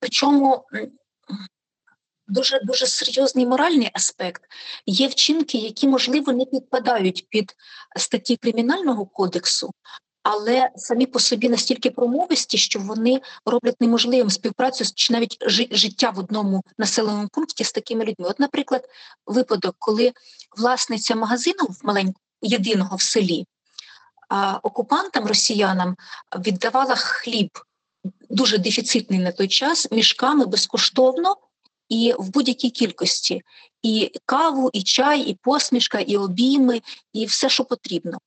Причому 0.00 0.64
дуже 2.28 2.60
дуже 2.60 2.86
серйозний 2.86 3.46
моральний 3.46 3.90
аспект. 3.92 4.42
Є 4.86 5.08
вчинки, 5.08 5.58
які, 5.58 5.88
можливо, 5.88 6.32
не 6.32 6.44
підпадають 6.44 7.26
під 7.28 7.56
статті 7.96 8.36
Кримінального 8.36 9.06
кодексу, 9.06 9.70
але 10.30 10.70
самі 10.76 11.06
по 11.06 11.20
собі 11.20 11.48
настільки 11.48 11.90
промовисті, 11.90 12.58
що 12.58 12.78
вони 12.78 13.20
роблять 13.46 13.80
неможливим 13.80 14.30
співпрацю 14.30 14.84
чи 14.94 15.12
навіть 15.12 15.36
життя 15.70 16.10
в 16.10 16.18
одному 16.18 16.62
населеному 16.78 17.28
пункті 17.28 17.64
з 17.64 17.72
такими 17.72 18.04
людьми. 18.04 18.28
От, 18.28 18.40
наприклад, 18.40 18.88
випадок, 19.26 19.76
коли 19.78 20.12
власниця 20.56 21.14
магазину 21.14 21.64
в 21.64 21.80
маленького 21.82 22.24
єдиного 22.42 22.96
в 22.96 23.02
селі 23.02 23.46
окупантам 24.62 25.26
росіянам 25.26 25.96
віддавала 26.38 26.94
хліб 26.94 27.50
дуже 28.30 28.58
дефіцитний 28.58 29.18
на 29.18 29.32
той 29.32 29.48
час 29.48 29.88
мішками 29.90 30.46
безкоштовно. 30.46 31.36
І 31.88 32.14
в 32.18 32.28
будь-якій 32.28 32.70
кількості 32.70 33.42
і 33.82 34.12
каву, 34.26 34.70
і 34.72 34.82
чай, 34.82 35.20
і 35.20 35.34
посмішка, 35.42 35.98
і 35.98 36.16
обійми, 36.16 36.80
і 37.12 37.26
все, 37.26 37.48
що 37.48 37.64
потрібно. 37.64 38.18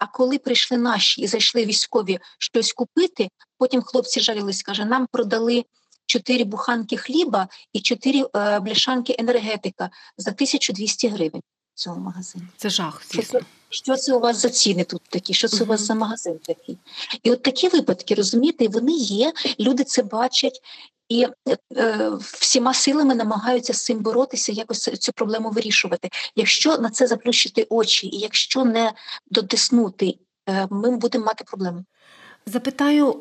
А 0.00 0.06
коли 0.06 0.38
прийшли 0.38 0.78
наші 0.78 1.20
і 1.20 1.26
зайшли 1.26 1.64
військові 1.64 2.18
щось 2.38 2.72
купити, 2.72 3.28
потім 3.58 3.82
хлопці 3.82 4.20
жалілись, 4.20 4.62
каже, 4.62 4.84
нам 4.84 5.06
продали 5.12 5.64
чотири 6.06 6.44
буханки 6.44 6.96
хліба 6.96 7.48
і 7.72 7.80
чотири 7.80 8.24
е, 8.36 8.60
бляшанки 8.60 9.16
енергетика 9.18 9.90
за 10.16 10.30
1200 10.30 11.08
гривень 11.08 11.42
в 11.74 11.78
цьому 11.80 12.00
магазині. 12.00 12.44
Це 12.56 12.70
жах. 12.70 13.02
Це, 13.06 13.40
що 13.68 13.96
це 13.96 14.14
у 14.14 14.20
вас 14.20 14.36
за 14.36 14.50
ціни 14.50 14.84
тут 14.84 15.02
такі? 15.08 15.34
Що 15.34 15.48
це 15.48 15.64
у 15.64 15.66
вас 15.66 15.80
за 15.80 15.94
магазин 15.94 16.38
такий? 16.38 16.78
І 17.22 17.30
от 17.30 17.42
такі 17.42 17.68
випадки, 17.68 18.14
розумієте, 18.14 18.68
вони 18.68 18.92
є, 18.92 19.32
люди 19.60 19.84
це 19.84 20.02
бачать. 20.02 20.60
І 21.08 21.26
е, 21.76 22.10
всіма 22.20 22.74
силами 22.74 23.14
намагаються 23.14 23.74
з 23.74 23.84
цим 23.84 23.98
боротися, 23.98 24.52
якось 24.52 24.82
цю 24.82 25.12
проблему 25.12 25.50
вирішувати. 25.50 26.08
Якщо 26.36 26.78
на 26.78 26.90
це 26.90 27.06
заплющити 27.06 27.66
очі, 27.70 28.06
і 28.06 28.18
якщо 28.18 28.64
не 28.64 28.92
дотиснути, 29.30 30.18
е, 30.48 30.66
ми 30.70 30.96
будемо 30.96 31.24
мати 31.24 31.44
проблеми. 31.44 31.84
Запитаю, 32.52 33.16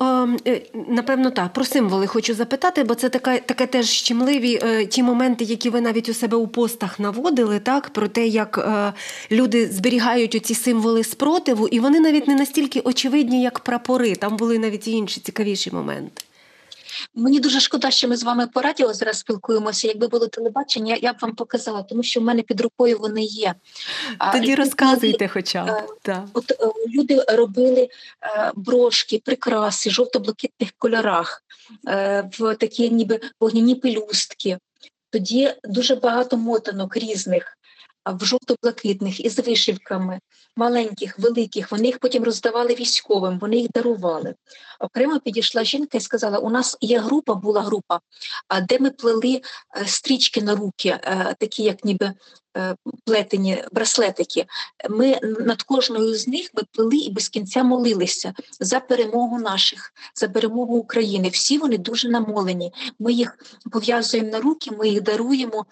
е, 0.46 0.62
напевно, 0.88 1.32
так, 1.32 1.54
про 1.54 1.66
символи 1.66 2.08
хочу 2.08 2.34
запитати, 2.34 2.84
бо 2.84 2.96
це 2.96 3.10
така, 3.10 3.40
таке 3.40 3.68
теж 3.68 3.90
щемливі 3.90 4.60
е, 4.64 4.86
ті 4.86 5.04
моменти, 5.04 5.44
які 5.44 5.70
ви 5.70 5.82
навіть 5.82 6.10
у 6.10 6.14
себе 6.14 6.38
у 6.38 6.48
постах 6.48 7.00
наводили, 7.00 7.60
так, 7.60 7.90
про 7.90 8.08
те, 8.08 8.28
як 8.28 8.58
е, 8.58 8.94
люди 9.32 9.68
зберігають 9.68 10.36
оці 10.36 10.56
символи 10.56 11.04
спротиву, 11.04 11.68
і 11.68 11.80
вони 11.80 12.00
навіть 12.00 12.28
не 12.28 12.36
настільки 12.36 12.80
очевидні, 12.80 13.42
як 13.42 13.60
прапори. 13.60 14.16
Там 14.16 14.38
були 14.38 14.60
навіть 14.60 14.88
і 14.88 14.92
інші 14.92 15.20
цікавіші 15.20 15.72
моменти. 15.72 16.24
Мені 17.16 17.40
дуже 17.40 17.60
шкода, 17.60 17.92
що 17.92 18.08
ми 18.08 18.18
з 18.18 18.24
вами 18.24 18.48
по 18.48 18.62
радіо 18.62 18.94
зараз 18.94 19.20
спілкуємося. 19.20 19.88
Якби 19.88 20.08
було 20.08 20.28
телебачення, 20.28 20.98
я 21.02 21.14
б 21.14 21.16
вам 21.22 21.36
показала, 21.36 21.84
тому 21.84 22.04
що 22.04 22.20
в 22.20 22.24
мене 22.24 22.42
під 22.42 22.62
рукою 22.62 22.98
вони 23.00 23.24
є. 23.24 23.54
Тоді 24.34 24.54
а, 24.54 24.56
розказуйте, 24.56 25.08
люди, 25.08 25.28
хоча 25.28 25.66
б. 25.66 25.88
Так. 26.02 26.26
От 26.34 26.52
е, 26.52 26.56
люди 26.96 27.24
робили 27.28 27.90
е, 28.22 28.52
брошки, 28.56 29.22
прикраси, 29.26 29.90
жовто-блакитних 29.90 30.70
кольорах, 30.78 31.44
е, 31.88 32.30
в 32.40 32.56
такі 32.56 32.90
ніби 32.90 33.20
вогняні 33.40 33.76
пелюстки. 33.76 34.58
Тоді 35.10 35.54
дуже 35.64 35.96
багато 35.96 36.38
мотанок 36.38 36.98
різних 36.98 37.57
в 38.12 38.26
жовто-блакитних 38.26 39.26
із 39.26 39.40
вишивками, 39.40 40.20
маленьких, 40.56 41.20
великих. 41.20 41.72
Вони 41.72 41.86
їх 41.86 42.00
потім 42.00 42.24
роздавали 42.24 42.76
військовим, 42.76 43.40
вони 43.40 43.58
їх 43.58 43.72
дарували. 43.72 44.36
Окремо 44.80 45.20
підійшла 45.20 45.64
жінка 45.64 45.98
і 45.98 46.02
сказала: 46.02 46.38
у 46.38 46.50
нас 46.50 46.78
є 46.82 47.00
група, 47.00 47.36
була 47.36 47.62
група, 47.62 48.00
де 48.70 48.80
ми 48.80 48.92
плели 48.92 49.42
е, 49.78 49.86
стрічки 49.86 50.42
на 50.42 50.56
руки, 50.56 50.90
е, 50.90 51.36
такі, 51.40 51.64
як 51.64 51.86
ніби. 51.86 52.14
Е, 52.58 52.76
плетені 53.06 53.64
браслетики. 53.72 54.46
Ми 54.90 55.20
над 55.40 55.64
кожною 55.64 56.16
з 56.16 56.28
них 56.28 56.50
ми 56.54 56.64
плели 56.72 56.98
і 56.98 57.12
без 57.12 57.30
кінця 57.30 57.64
молилися 57.64 58.34
за 58.60 58.80
перемогу 58.80 59.40
наших, 59.40 59.94
за 60.16 60.30
перемогу 60.30 60.78
України. 60.78 61.30
Всі 61.30 61.58
вони 61.58 61.78
дуже 61.78 62.10
намолені. 62.10 62.74
Ми 63.00 63.14
їх 63.14 63.38
пов'язуємо 63.72 64.30
на 64.30 64.40
руки, 64.40 64.72
ми 64.72 64.90
їх 64.90 65.02
даруємо 65.02 65.66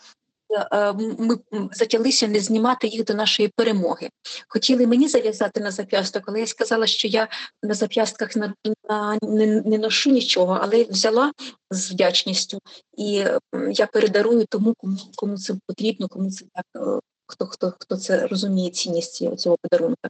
ми 1.18 1.38
затялися 1.72 2.28
не 2.28 2.40
знімати 2.40 2.88
їх 2.88 3.06
до 3.06 3.14
нашої 3.14 3.50
перемоги. 3.56 4.10
Хотіли 4.48 4.88
мені 4.88 5.08
зав'язати 5.08 5.60
на 5.60 5.72
зап'ясток, 5.72 6.24
але 6.26 6.40
я 6.40 6.48
сказала, 6.48 6.88
що 6.88 7.08
я 7.08 7.28
на 7.64 7.74
зап'ястках 7.74 8.36
на, 8.36 8.54
на 8.90 9.18
не, 9.22 9.62
не 9.62 9.78
ношу 9.78 10.10
нічого, 10.10 10.60
але 10.62 10.84
взяла 10.84 11.32
з 11.72 11.92
вдячністю, 11.92 12.60
і 12.98 13.26
я 13.72 13.88
передарую 13.94 14.46
тому, 14.50 14.74
кому 14.78 14.98
кому 15.16 15.38
це 15.38 15.54
потрібно, 15.68 16.08
кому 16.08 16.32
це 16.32 16.46
так. 16.54 16.66
Е, 16.76 17.00
хто 17.28 17.46
хто 17.46 17.74
хто 17.80 17.98
це 17.98 18.28
розуміє 18.28 18.70
цінність 18.70 19.38
цього 19.40 19.58
подарунка? 19.62 20.10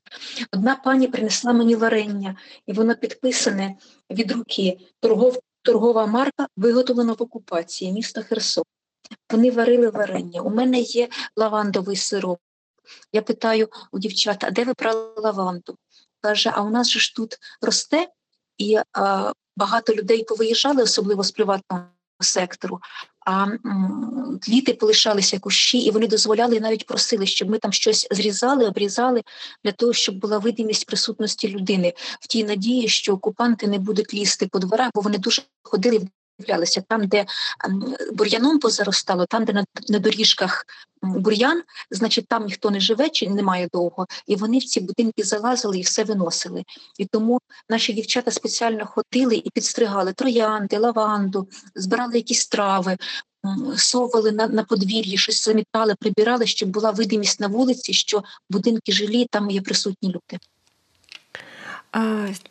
Одна 0.53 0.75
пані 0.75 1.07
принесла 1.07 1.53
мені 1.53 1.75
варення, 1.75 2.35
і 2.67 2.73
воно 2.73 2.95
підписане 2.95 3.75
від 4.11 4.31
руки 4.31 4.77
торгов, 4.99 5.39
торгова 5.61 6.05
марка 6.05 6.47
виготовлена 6.57 7.13
в 7.13 7.23
окупації 7.23 7.91
міста 7.91 8.21
Херсон. 8.21 8.63
Вони 9.29 9.51
варили 9.51 9.89
варення. 9.89 10.41
У 10.41 10.50
мене 10.50 10.79
є 10.79 11.09
лавандовий 11.35 11.95
сироп. 11.95 12.39
Я 13.13 13.21
питаю 13.21 13.69
у 13.91 14.00
дівчат, 14.00 14.43
а 14.43 14.51
де 14.51 14.63
ви 14.63 14.74
брали 14.79 15.13
лаванду? 15.17 15.77
Каже, 16.21 16.51
а 16.55 16.62
у 16.62 16.69
нас 16.69 16.89
же 16.89 17.00
ж 17.00 17.15
тут 17.15 17.38
росте, 17.62 18.07
і 18.57 18.77
а, 18.93 19.33
багато 19.57 19.93
людей 19.93 20.24
повиїжджали, 20.24 20.83
особливо 20.83 21.24
з 21.24 21.31
приватного 21.31 21.83
сектору, 22.19 22.79
а 23.25 23.43
м, 23.43 24.39
квіти 24.41 24.74
полишалися 24.74 25.39
кущі, 25.39 25.77
і 25.77 25.91
вони 25.91 26.07
дозволяли 26.07 26.55
і 26.55 26.59
навіть 26.59 26.85
просили, 26.85 27.25
щоб 27.25 27.50
ми 27.50 27.57
там 27.57 27.74
щось 27.74 28.07
зрізали, 28.12 28.67
обрізали 28.67 29.24
для 29.63 29.71
того, 29.71 29.93
щоб 29.93 30.15
була 30.15 30.38
видимість 30.38 30.85
присутності 30.85 31.47
людини 31.47 31.93
в 32.19 32.27
тій 32.27 32.43
надії, 32.43 32.88
що 32.88 33.13
окупанти 33.13 33.67
не 33.67 33.79
будуть 33.79 34.13
лізти 34.13 34.47
по 34.47 34.59
дворах, 34.59 34.91
бо 34.95 35.01
вони 35.01 35.17
дуже 35.17 35.41
ходили 35.63 35.97
в 35.97 36.07
Являлися 36.39 36.81
там, 36.81 37.07
де 37.07 37.25
ем, 37.65 37.95
бур'яном 38.13 38.59
позаростало, 38.59 39.25
там, 39.25 39.45
де 39.45 39.53
на, 39.53 39.65
на 39.89 39.99
доріжках 39.99 40.65
бур'ян, 41.01 41.63
значить, 41.91 42.27
там 42.27 42.45
ніхто 42.45 42.71
не 42.71 42.79
живе 42.79 43.09
чи 43.09 43.29
немає 43.29 43.69
довго, 43.73 44.07
і 44.27 44.35
вони 44.35 44.57
в 44.57 44.63
ці 44.63 44.79
будинки 44.79 45.23
залазили 45.23 45.79
і 45.79 45.81
все 45.81 46.03
виносили. 46.03 46.63
І 46.99 47.05
тому 47.05 47.39
наші 47.69 47.93
дівчата 47.93 48.31
спеціально 48.31 48.85
ходили 48.85 49.35
і 49.35 49.49
підстригали 49.49 50.13
троянди, 50.13 50.77
лаванду, 50.77 51.47
збирали 51.75 52.15
якісь 52.15 52.47
трави, 52.47 52.97
совали 53.77 54.31
на 54.31 54.47
на 54.47 54.63
подвір'ї, 54.63 55.17
щось 55.17 55.45
замітали, 55.45 55.95
прибирали, 55.99 56.47
щоб 56.47 56.69
була 56.69 56.91
видимість 56.91 57.39
на 57.39 57.47
вулиці, 57.47 57.93
що 57.93 58.23
будинки 58.49 58.91
жилі, 58.91 59.27
там 59.31 59.49
є 59.49 59.61
присутні 59.61 60.09
люди. 60.09 60.39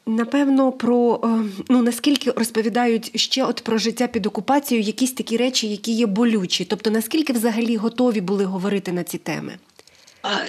Напевно, 0.07 0.73
про 0.73 1.21
е, 1.25 1.29
ну 1.69 1.83
наскільки 1.83 2.31
розповідають 2.31 3.21
ще 3.21 3.45
от 3.45 3.61
про 3.65 3.79
життя 3.79 4.07
під 4.07 4.27
окупацією 4.27 4.87
якісь 4.87 5.13
такі 5.13 5.37
речі, 5.37 5.69
які 5.69 5.93
є 5.93 6.07
болючі. 6.07 6.65
Тобто, 6.65 6.91
наскільки 6.91 7.33
взагалі 7.33 7.77
готові 7.77 8.21
були 8.21 8.45
говорити 8.45 8.93
на 8.93 9.05
ці 9.05 9.19
теми? 9.19 9.59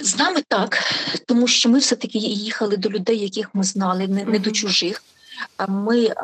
З 0.02 0.18
нами 0.18 0.42
так, 0.48 0.78
тому 1.26 1.48
що 1.48 1.68
ми 1.68 1.78
все 1.78 1.96
таки 1.96 2.18
їхали 2.18 2.76
до 2.76 2.88
людей, 2.90 3.18
яких 3.18 3.54
ми 3.54 3.64
знали, 3.64 4.08
не, 4.08 4.24
не 4.24 4.38
до 4.38 4.50
чужих. 4.50 5.02
Ми 5.68 6.14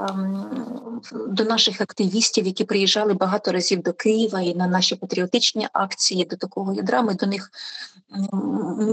до 1.29 1.45
наших 1.45 1.81
активістів, 1.81 2.47
які 2.47 2.65
приїжджали 2.65 3.15
багато 3.15 3.53
разів 3.53 3.83
до 3.83 3.93
Києва 3.93 4.41
і 4.41 4.55
на 4.55 4.67
наші 4.67 4.95
патріотичні 4.97 5.69
акції 5.73 6.25
до 6.25 6.37
такого 6.37 6.73
ядра. 6.73 7.03
Ми 7.03 7.15
до 7.15 7.27
них 7.27 7.51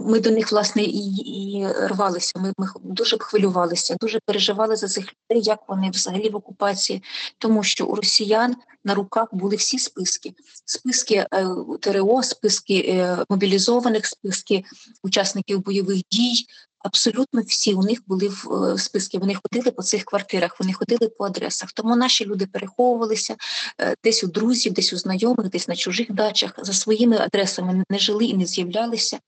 ми 0.06 0.20
до 0.20 0.32
них 0.32 0.52
власне 0.52 0.84
і 0.84 1.08
і 1.16 1.68
рвалися. 1.68 2.40
Ми, 2.40 2.54
ми 2.58 2.68
дуже 2.84 3.18
хвилювалися, 3.18 3.96
дуже 4.02 4.20
переживали 4.26 4.76
за 4.76 4.88
цих 4.88 5.06
людей, 5.06 5.44
як 5.44 5.60
вони 5.68 5.90
взагалі 5.90 6.30
в 6.30 6.36
окупації, 6.36 7.04
тому 7.38 7.64
що 7.64 7.86
у 7.86 7.96
росіян 7.96 8.56
на 8.86 8.94
руках 8.94 9.28
були 9.32 9.56
всі 9.56 9.80
списки: 9.80 10.34
списки 10.66 11.16
е, 11.16 11.48
ТРО, 11.80 12.24
списки 12.24 12.86
е, 12.88 13.18
мобілізованих, 13.30 14.06
списки 14.06 14.64
учасників 15.04 15.64
бойових 15.64 16.02
дій, 16.12 16.46
Абсолютно 16.80 17.42
всі 17.42 17.74
у 17.74 17.84
них 17.84 18.00
були 18.08 18.28
в 18.28 18.54
е, 18.54 18.78
списки. 18.78 19.18
Вони 19.18 19.36
ходили 19.36 19.72
по 19.72 19.84
цих 19.84 20.04
квартирах, 20.04 20.60
вони 20.60 20.74
ходили 20.74 21.10
по 21.10 21.26
адресах. 21.26 21.72
Тому 21.72 21.96
наші 21.96 22.26
люди 22.26 22.46
переховувалися 22.46 23.36
е, 23.82 23.96
десь 24.04 24.24
у 24.24 24.28
друзів, 24.28 24.74
десь 24.74 24.94
у 24.94 24.98
знайомих, 24.98 25.50
десь 25.50 25.68
на 25.68 25.76
чужих 25.76 26.12
дачах. 26.12 26.54
За 26.58 26.74
своїми 26.74 27.18
адресами 27.18 27.84
не 27.90 28.00
жили 28.00 28.26
і 28.26 28.38
не 28.38 28.46
з'являлися. 28.46 29.20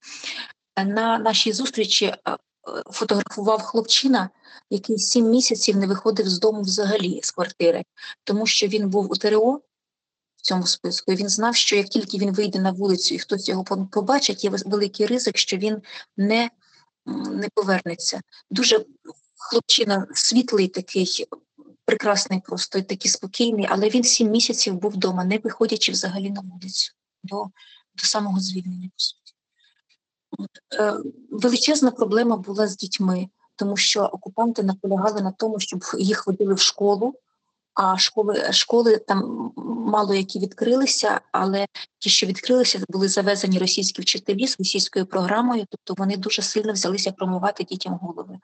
На 0.85 1.17
нашій 1.17 1.53
зустрічі 1.53 2.05
е, 2.05 2.17
фотографував 2.91 3.61
хлопчина, 3.61 4.29
який 4.69 4.97
сім 4.97 5.29
місяців 5.29 5.77
не 5.77 5.87
виходив 5.87 6.29
з 6.29 6.39
дому 6.39 6.61
взагалі 6.61 7.19
з 7.23 7.31
квартири, 7.31 7.83
тому 8.23 8.47
що 8.47 8.67
він 8.67 8.89
був 8.89 9.11
у 9.11 9.15
ТРО 9.15 9.61
в 10.37 10.41
цьому 10.41 10.67
списку. 10.67 11.11
і 11.11 11.15
Він 11.15 11.29
знав, 11.29 11.55
що 11.55 11.75
як 11.75 11.89
тільки 11.89 12.17
він 12.17 12.31
вийде 12.31 12.59
на 12.59 12.71
вулицю 12.71 13.15
і 13.15 13.19
хтось 13.19 13.49
його 13.49 13.87
побачить, 13.91 14.43
є 14.43 14.49
великий 14.65 15.05
ризик, 15.05 15.37
що 15.37 15.57
він 15.57 15.81
не 16.17 16.49
не 17.05 17.49
повернеться. 17.55 18.21
Дуже 18.49 18.85
хлопчина 19.37 20.07
світлий, 20.13 20.67
такий, 20.67 21.25
прекрасний, 21.85 22.39
просто 22.39 22.79
і 22.79 22.83
такий 22.83 23.11
спокійний, 23.11 23.67
але 23.69 23.89
він 23.89 24.03
сім 24.03 24.29
місяців 24.29 24.73
був 24.73 24.91
вдома, 24.91 25.23
не 25.23 25.37
виходячи 25.37 25.91
взагалі 25.91 26.29
на 26.29 26.41
вулицю 26.41 26.93
до, 27.23 27.45
до 27.95 28.03
самого 28.03 28.39
звільнення. 28.39 28.89
по 28.93 28.99
суті. 28.99 29.33
Е, 30.73 30.93
величезна 31.31 31.91
проблема 31.91 32.37
була 32.37 32.67
з 32.67 32.77
дітьми, 32.77 33.29
тому 33.55 33.77
що 33.77 34.03
окупанти 34.03 34.63
наполягали 34.63 35.21
на 35.21 35.31
тому, 35.31 35.59
щоб 35.59 35.83
їх 35.97 36.27
водили 36.27 36.53
в 36.53 36.59
школу. 36.59 37.15
А 37.73 37.97
школи 37.97 38.53
школи 38.53 38.97
там 38.97 39.51
мало 39.85 40.15
які 40.15 40.39
відкрилися, 40.39 41.21
але 41.31 41.67
ті, 41.99 42.09
що 42.09 42.27
відкрилися, 42.27 42.79
були 42.89 43.07
завезені 43.07 43.59
російські 43.59 44.01
вчителі 44.01 44.47
з 44.47 44.59
російською 44.59 45.05
програмою, 45.05 45.65
тобто 45.69 46.03
вони 46.03 46.17
дуже 46.17 46.41
сильно 46.41 46.73
взялися 46.73 47.11
промивати 47.11 47.63
дітям 47.63 47.99
голови. 48.01 48.39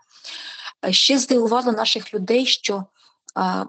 Ще 0.89 1.19
здивувало 1.19 1.71
наших 1.71 2.13
людей, 2.13 2.45
що 2.45 2.85
а, 3.35 3.65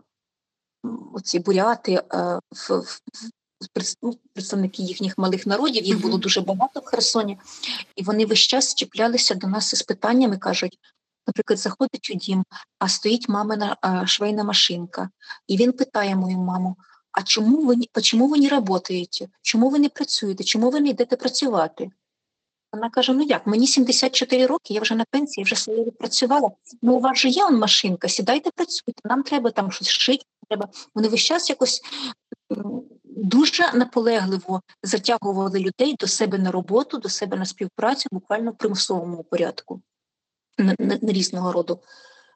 оці 1.15 1.39
буряти 1.39 2.03
а, 2.09 2.41
в, 2.51 2.81
в, 2.81 3.01
ну, 4.03 4.19
представники 4.35 4.83
їхніх 4.83 5.19
малих 5.19 5.47
народів, 5.47 5.85
їх 5.85 6.01
було 6.01 6.19
дуже 6.19 6.41
багато 6.41 6.81
в 6.81 6.85
Херсоні, 6.85 7.39
і 7.97 8.03
вони 8.03 8.27
весь 8.27 8.39
час 8.39 8.75
чіплялися 8.75 9.35
до 9.35 9.47
нас 9.47 9.73
із 9.73 9.83
питаннями, 9.83 10.39
кажуть: 10.39 10.79
Наприклад, 11.29 11.59
заходить 11.59 12.11
у 12.11 12.15
дім, 12.15 12.45
а 12.79 12.89
стоїть 12.89 13.29
мамина 13.29 13.77
швейна 14.07 14.45
машинка, 14.45 15.11
і 15.47 15.57
він 15.57 15.73
питає 15.73 16.17
мою 16.17 16.39
маму: 16.39 16.77
а 17.13 17.23
чому 17.23 17.67
ви 17.67 17.77
чому 18.03 18.29
ви 18.29 18.39
не 18.39 18.49
працюєте? 18.49 19.29
Чому 19.43 19.71
ви 19.71 19.79
не 19.79 19.89
працюєте? 19.89 20.45
Чому 20.45 20.71
ви 20.71 20.81
не 20.81 20.89
йдете 20.89 21.17
працювати? 21.17 21.91
Вона 22.73 22.91
каже: 22.91 23.13
Ну 23.13 23.23
як, 23.23 23.47
мені 23.47 23.67
74 23.67 24.47
роки, 24.47 24.75
я 24.75 24.81
вже 24.81 24.95
на 24.95 25.05
пенсії, 25.11 25.45
вже 25.45 25.57
своє 25.57 25.85
відпрацювала. 25.85 26.51
Ну, 26.83 26.95
у 26.95 27.01
вас 27.01 27.19
же 27.19 27.29
є 27.29 27.45
он 27.45 27.59
машинка, 27.59 28.09
сідайте, 28.09 28.51
працюйте, 28.55 29.01
нам 29.05 29.23
треба 29.23 29.51
там 29.51 29.73
щось 29.73 29.89
шити, 29.89 30.25
треба. 30.49 30.69
Вони 30.95 31.09
весь 31.09 31.21
час 31.21 31.51
якось 31.51 31.83
дуже 33.05 33.73
наполегливо 33.73 34.63
затягували 34.83 35.59
людей 35.59 35.97
до 36.01 36.07
себе 36.07 36.39
на 36.39 36.51
роботу, 36.51 36.99
до 36.99 37.09
себе 37.09 37.37
на 37.37 37.45
співпрацю, 37.45 38.09
буквально 38.13 38.51
в 38.51 38.57
примусовому 38.57 39.25
порядку 39.25 39.83
різного 41.03 41.53
роду 41.53 41.81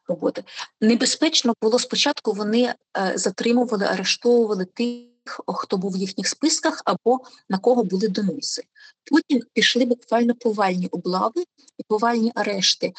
роботи. 0.08 0.44
Небезпечно 0.80 1.54
було 1.62 1.78
спочатку, 1.78 2.32
вони 2.32 2.74
е, 2.96 3.12
затримували, 3.14 3.84
арештовували 3.84 4.64
тих, 4.64 5.40
хто 5.46 5.76
був 5.76 5.92
в 5.92 5.96
їхніх 5.96 6.28
списках, 6.28 6.82
або 6.84 7.20
на 7.48 7.58
кого 7.58 7.84
були 7.84 8.08
доноси. 8.08 8.62
Потім 9.10 9.42
пішли 9.52 9.84
буквально 9.84 10.34
повальні 10.34 10.86
облави 10.86 11.44
і 11.78 11.82
повальні 11.88 12.32
арешти. 12.34 12.92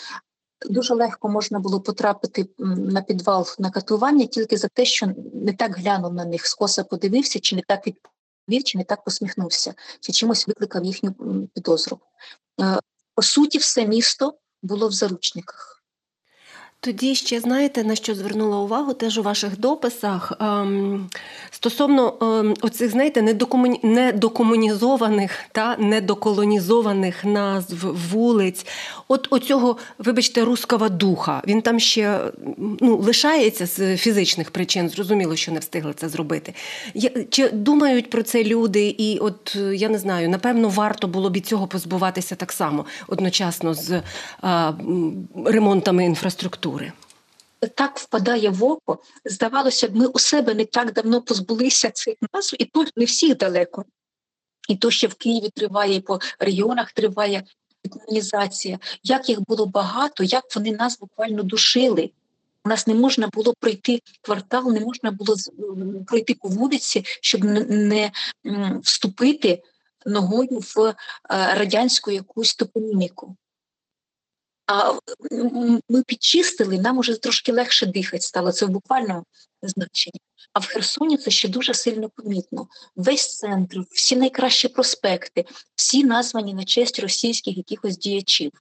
Дуже 0.70 0.94
легко 0.94 1.30
можна 1.30 1.60
було 1.60 1.82
потрапити 1.82 2.50
на 2.58 3.02
підвал 3.02 3.48
на 3.60 3.72
катування 3.72 4.26
тільки 4.26 4.58
за 4.58 4.68
те, 4.68 4.86
що 4.86 5.14
не 5.34 5.54
так 5.54 5.76
глянув 5.78 6.14
на 6.14 6.26
них, 6.26 6.46
скоса 6.48 6.84
подивився, 6.84 7.40
чи 7.40 7.56
не 7.56 7.62
так 7.68 7.88
відповів, 7.88 8.64
чи 8.64 8.78
не 8.78 8.84
так 8.84 9.04
посміхнувся, 9.04 9.74
чи 10.00 10.14
чимось 10.14 10.48
викликав 10.48 10.86
їхню 10.86 11.14
підозру. 11.54 12.00
Е, 12.62 12.80
по 13.16 13.22
суті, 13.22 13.58
все 13.58 13.88
місто 13.88 14.34
було 14.64 14.88
в 14.88 14.92
заручниках. 14.92 15.83
Тоді 16.84 17.16
ще 17.16 17.40
знаєте, 17.40 17.84
на 17.84 17.96
що 17.96 18.16
звернула 18.16 18.58
увагу 18.58 18.94
теж 18.94 19.18
у 19.18 19.24
ваших 19.24 19.60
дописах 19.60 20.34
ем, 20.40 21.10
стосовно 21.52 22.14
ем, 22.22 22.54
оцих, 22.62 22.92
знаєте, 22.92 23.22
недокомуні... 23.22 23.80
недокомунізованих 23.84 25.32
та 25.52 25.78
недоколонізованих 25.78 27.26
назв 27.26 27.98
вулиць, 28.12 28.66
от 29.08 29.28
оцього, 29.30 29.78
вибачте, 29.98 30.46
руского 30.46 30.90
духа. 30.90 31.42
Він 31.48 31.62
там 31.62 31.80
ще 31.80 32.20
ну, 32.58 32.98
лишається 32.98 33.66
з 33.66 33.98
фізичних 33.98 34.52
причин, 34.52 34.90
зрозуміло, 34.90 35.36
що 35.36 35.52
не 35.52 35.60
встигли 35.60 35.94
це 35.94 36.10
зробити. 36.10 36.54
Я, 36.94 37.10
Чи 37.30 37.50
думають 37.50 38.10
про 38.10 38.24
це 38.24 38.44
люди? 38.44 38.96
І 38.98 39.18
от 39.18 39.58
я 39.74 39.90
не 39.90 39.98
знаю, 39.98 40.30
напевно, 40.30 40.70
варто 40.70 41.08
було 41.08 41.30
б 41.30 41.38
і 41.38 41.42
цього 41.42 41.68
позбуватися 41.68 42.36
так 42.36 42.52
само 42.52 42.86
одночасно 43.08 43.74
з 43.74 43.92
е, 43.92 44.02
ремонтами 45.46 46.06
інфраструктури 46.06 46.73
культури. 46.74 46.92
Так 47.76 47.98
впадає 47.98 48.50
в 48.50 48.64
око. 48.64 49.00
Здавалося 49.26 49.88
б, 49.88 49.96
ми 49.96 50.06
у 50.06 50.20
себе 50.20 50.54
не 50.54 50.66
так 50.66 50.94
давно 50.94 51.22
позбулися 51.22 51.92
цих 51.92 52.16
назв, 52.34 52.56
і 52.60 52.66
тут 52.66 52.92
не 52.96 53.06
всіх 53.06 53.38
далеко. 53.38 53.86
І 54.70 54.76
то, 54.76 54.92
що 54.92 55.08
в 55.08 55.14
Києві 55.14 55.50
триває, 55.50 55.96
і 55.96 56.00
по 56.00 56.20
регіонах 56.40 56.92
триває 56.92 57.44
декомунізація. 57.84 58.80
Як 59.04 59.30
їх 59.30 59.40
було 59.48 59.66
багато, 59.66 60.24
як 60.24 60.56
вони 60.56 60.72
нас 60.72 61.00
буквально 61.00 61.44
душили. 61.44 62.12
У 62.66 62.70
нас 62.70 62.88
не 62.88 62.94
можна 62.94 63.28
було 63.28 63.54
пройти 63.60 64.02
квартал, 64.22 64.72
не 64.72 64.80
можна 64.80 65.12
було 65.12 65.36
пройти 66.08 66.34
по 66.34 66.48
вулиці, 66.48 67.06
щоб 67.22 67.44
не 67.70 68.12
вступити 68.82 69.64
ногою 70.06 70.60
в 70.60 70.88
е, 70.88 70.94
радянську 71.30 72.12
якусь 72.12 72.56
топоніміку. 72.56 73.36
А 74.66 74.94
ми 75.90 76.04
підчистили, 76.04 76.78
нам 76.78 76.98
уже 76.98 77.16
трошки 77.16 77.52
легше 77.52 77.86
дихати 77.86 78.24
стало. 78.24 78.52
Це 78.52 78.66
в 78.66 78.70
буквальному 78.70 79.26
значенні. 79.62 80.20
А 80.54 80.60
в 80.60 80.66
Херсоні 80.66 81.18
це 81.18 81.32
ще 81.32 81.48
дуже 81.48 81.74
сильно 81.74 82.10
помітно. 82.10 82.68
Весь 82.96 83.38
центр, 83.38 83.86
всі 83.92 84.16
найкращі 84.16 84.68
проспекти, 84.68 85.46
всі 85.76 86.04
названі 86.04 86.54
на 86.54 86.64
честь 86.64 87.00
російських 87.00 87.58
якихось 87.58 87.98
діячів. 87.98 88.52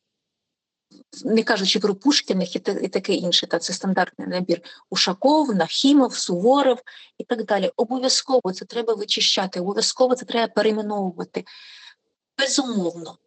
Не 1.25 1.43
кажучи 1.43 1.81
про 1.81 1.95
Пушкіних 1.95 2.57
і 2.57 2.89
таке 2.89 3.15
інше, 3.15 3.47
та 3.47 3.59
це 3.59 3.73
стандартний 3.73 4.29
набір 4.29 4.61
Ушаков, 4.91 5.55
Нахімов, 5.55 6.17
Суворов 6.17 6.79
і 7.19 7.25
так 7.25 7.45
далі. 7.45 7.71
Обов'язково 7.77 8.53
це 8.53 8.65
треба 8.65 8.95
вичищати, 8.95 9.61
обов'язково 9.61 10.15
це 10.15 10.25
треба 10.25 10.53
перейменовувати. 10.53 11.45
Безумовно, 12.39 13.19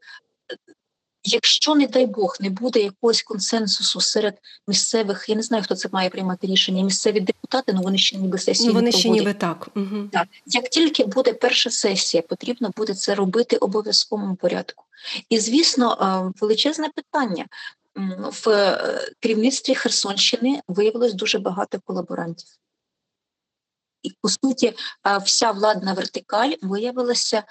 Якщо, 1.28 1.76
не 1.76 1.88
дай 1.88 2.06
Бог, 2.06 2.38
не 2.40 2.50
буде 2.50 2.80
якогось 2.80 3.22
консенсусу 3.24 4.02
серед 4.02 4.38
місцевих, 4.68 5.26
я 5.30 5.36
не 5.36 5.42
знаю, 5.42 5.64
хто 5.64 5.76
це 5.76 5.90
має 5.92 6.10
приймати 6.10 6.48
рішення. 6.48 6.84
Місцеві 6.84 7.20
депутати, 7.20 7.74
ну 7.74 7.82
вони 7.82 7.98
ще 7.98 8.18
ніби 8.18 8.38
сесії. 8.38 8.68
Ну, 8.68 8.74
вони 8.74 8.92
ще 8.92 9.10
ніби 9.10 9.34
так. 9.34 9.70
Угу. 9.76 10.10
так. 10.12 10.28
Як 10.46 10.70
тільки 10.70 11.06
буде 11.06 11.34
перша 11.34 11.70
сесія, 11.70 12.24
потрібно 12.24 12.72
буде 12.78 12.94
це 12.94 13.16
робити 13.16 13.58
обов'язковому 13.58 14.36
порядку. 14.36 14.84
І, 15.30 15.40
звісно, 15.40 16.34
величезне 16.42 16.90
питання 16.96 17.46
в 18.44 18.50
е, 18.50 19.00
керівництві 19.20 19.76
Херсонщини 19.76 20.62
виявилось 20.68 21.14
дуже 21.14 21.40
багато 21.40 21.80
колаборантів. 21.86 22.48
І 24.04 24.12
по 24.22 24.30
суті, 24.30 24.74
вся 25.26 25.52
владна 25.52 25.94
вертикаль 25.94 26.52
виявилася 26.62 27.44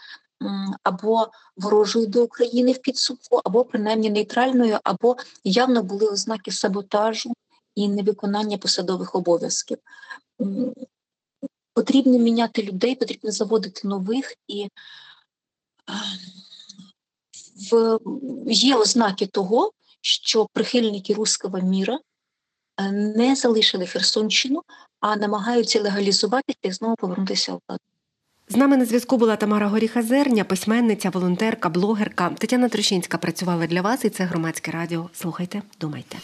або 0.82 1.28
ворожою 1.56 2.06
до 2.06 2.24
України 2.24 2.72
в 2.72 2.78
підсумку, 2.78 3.40
або 3.44 3.64
принаймні 3.64 4.10
нейтральною, 4.10 4.78
або 4.84 5.16
явно 5.44 5.82
були 5.82 6.06
ознаки 6.06 6.52
саботажу 6.52 7.32
і 7.74 7.88
невиконання 7.88 8.58
посадових 8.58 9.14
обов'язків. 9.14 9.78
Потрібно 11.74 12.18
міняти 12.18 12.62
людей, 12.62 12.94
потрібно 12.94 13.30
заводити 13.30 13.88
нових 13.88 14.34
і 14.48 14.68
в, 17.72 17.98
є 18.46 18.76
ознаки 18.76 19.26
того, 19.26 19.72
що 20.00 20.46
прихильники 20.52 21.14
руського 21.14 21.60
міра 21.60 21.98
е, 22.76 22.92
не 22.92 23.34
залишили 23.34 23.86
Херсонщину, 23.86 24.62
а 25.00 25.16
намагаються 25.16 25.82
легалізувати 25.82 26.54
і 26.62 26.72
знову 26.72 26.96
повернутися 26.96 27.54
в 27.54 27.60
владу. 27.68 27.82
З 28.48 28.56
нами 28.56 28.76
на 28.76 28.84
зв'язку 28.84 29.16
була 29.16 29.36
Тамара 29.36 29.68
Горіха-Зерня, 29.68 30.44
письменниця, 30.44 31.10
волонтерка, 31.10 31.68
блогерка. 31.68 32.30
Тетяна 32.38 32.68
Трощинська 32.68 33.18
працювала 33.18 33.66
для 33.66 33.82
вас, 33.82 34.04
і 34.04 34.10
це 34.10 34.24
громадське 34.24 34.70
радіо. 34.70 35.10
Слухайте, 35.14 35.62
думайте. 35.80 36.18